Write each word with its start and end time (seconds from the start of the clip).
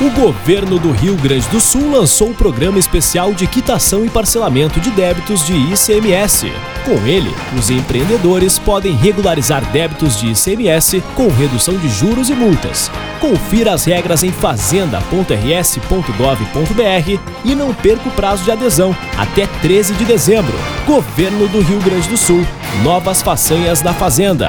O 0.00 0.10
governo 0.10 0.78
do 0.78 0.92
Rio 0.92 1.16
Grande 1.16 1.48
do 1.48 1.60
Sul 1.60 1.90
lançou 1.90 2.30
o 2.30 2.34
programa 2.34 2.78
especial 2.78 3.34
de 3.34 3.48
quitação 3.48 4.04
e 4.04 4.08
parcelamento 4.08 4.78
de 4.78 4.92
débitos 4.92 5.44
de 5.44 5.52
ICMS. 5.52 6.52
Com 6.84 7.04
ele, 7.04 7.34
os 7.58 7.68
empreendedores 7.68 8.60
podem 8.60 8.94
regularizar 8.94 9.64
débitos 9.72 10.16
de 10.16 10.30
ICMS 10.30 11.02
com 11.16 11.26
redução 11.26 11.76
de 11.76 11.88
juros 11.88 12.30
e 12.30 12.34
multas. 12.34 12.88
Confira 13.20 13.74
as 13.74 13.84
regras 13.84 14.22
em 14.22 14.30
fazenda.rs.gov.br 14.30 17.20
e 17.44 17.54
não 17.56 17.74
perca 17.74 18.08
o 18.08 18.12
prazo 18.12 18.44
de 18.44 18.52
adesão 18.52 18.96
até 19.16 19.48
13 19.60 19.94
de 19.94 20.04
dezembro. 20.04 20.54
Governo 20.86 21.48
do 21.48 21.60
Rio 21.60 21.80
Grande 21.80 22.08
do 22.08 22.16
Sul. 22.16 22.46
Novas 22.84 23.20
façanhas 23.20 23.80
da 23.80 23.92
Fazenda. 23.92 24.46